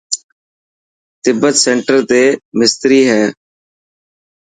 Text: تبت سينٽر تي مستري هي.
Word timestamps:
تبت 1.23 1.55
سينٽر 1.63 1.95
تي 2.09 2.21
مستري 2.59 3.01
هي. 3.11 3.23